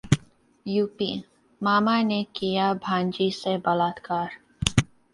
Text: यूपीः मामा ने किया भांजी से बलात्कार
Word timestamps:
यूपीः 0.65 1.21
मामा 1.61 2.01
ने 2.01 2.23
किया 2.35 2.73
भांजी 2.73 3.31
से 3.31 3.57
बलात्कार 3.57 4.29